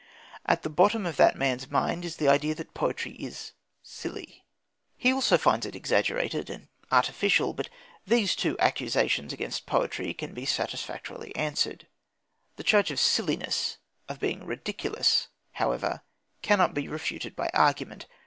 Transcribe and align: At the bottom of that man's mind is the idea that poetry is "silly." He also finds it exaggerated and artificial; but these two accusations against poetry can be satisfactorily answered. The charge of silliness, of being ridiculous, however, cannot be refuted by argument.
At 0.47 0.63
the 0.63 0.69
bottom 0.71 1.05
of 1.05 1.15
that 1.17 1.35
man's 1.35 1.69
mind 1.69 2.03
is 2.05 2.15
the 2.15 2.27
idea 2.27 2.55
that 2.55 2.73
poetry 2.73 3.11
is 3.17 3.51
"silly." 3.83 4.47
He 4.97 5.13
also 5.13 5.37
finds 5.37 5.63
it 5.63 5.75
exaggerated 5.75 6.49
and 6.49 6.69
artificial; 6.91 7.53
but 7.53 7.69
these 8.07 8.35
two 8.35 8.57
accusations 8.57 9.31
against 9.31 9.67
poetry 9.67 10.15
can 10.15 10.33
be 10.33 10.47
satisfactorily 10.47 11.35
answered. 11.35 11.85
The 12.55 12.63
charge 12.63 12.89
of 12.89 12.99
silliness, 12.99 13.77
of 14.09 14.19
being 14.19 14.43
ridiculous, 14.43 15.27
however, 15.51 16.01
cannot 16.41 16.73
be 16.73 16.87
refuted 16.87 17.35
by 17.35 17.51
argument. 17.53 18.07